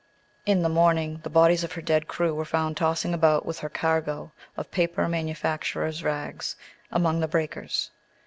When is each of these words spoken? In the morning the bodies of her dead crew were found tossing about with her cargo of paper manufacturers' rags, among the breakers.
In 0.47 0.63
the 0.63 0.67
morning 0.67 1.19
the 1.21 1.29
bodies 1.29 1.63
of 1.63 1.73
her 1.73 1.81
dead 1.83 2.07
crew 2.07 2.33
were 2.33 2.43
found 2.43 2.75
tossing 2.75 3.13
about 3.13 3.45
with 3.45 3.59
her 3.59 3.69
cargo 3.69 4.31
of 4.57 4.71
paper 4.71 5.07
manufacturers' 5.07 6.03
rags, 6.03 6.55
among 6.91 7.19
the 7.19 7.27
breakers. 7.27 7.91